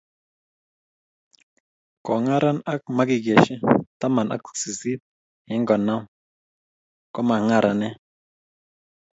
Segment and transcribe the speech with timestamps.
[2.05, 3.55] Kongaran ak makikeshi
[3.99, 5.01] taman ak sisit
[5.51, 6.01] eng konam
[7.13, 7.93] ko mangaranee.